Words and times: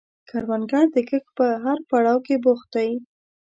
کروندګر 0.29 0.85
د 0.95 0.97
کښت 1.09 1.29
په 1.37 1.45
هر 1.63 1.77
پړاو 1.89 2.17
کې 2.25 2.35
بوخت 2.43 2.67
دی 2.75 2.91